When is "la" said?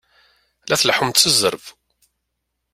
0.67-0.81